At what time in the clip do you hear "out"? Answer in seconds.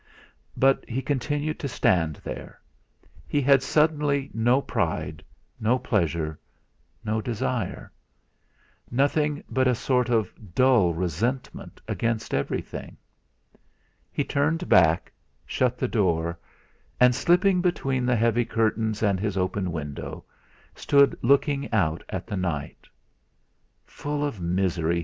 21.71-22.03